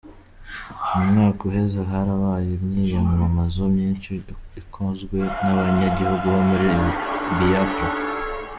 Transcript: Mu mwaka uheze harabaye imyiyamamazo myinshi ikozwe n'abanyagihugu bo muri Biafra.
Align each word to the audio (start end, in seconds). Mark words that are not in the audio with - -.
Mu 0.93 1.01
mwaka 1.09 1.41
uheze 1.49 1.79
harabaye 1.89 2.49
imyiyamamazo 2.59 3.61
myinshi 3.75 4.11
ikozwe 4.61 5.17
n'abanyagihugu 5.43 6.25
bo 6.33 6.41
muri 6.49 6.69
Biafra. 7.37 7.89